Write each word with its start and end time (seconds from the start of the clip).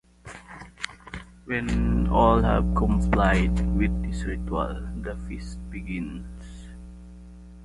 When 1.45 2.07
all 2.07 2.41
have 2.41 2.73
complied 2.73 3.59
with 3.77 3.91
this 4.01 4.23
ritual, 4.23 4.81
the 5.01 5.15
feast 5.27 5.59
begins. 5.69 6.43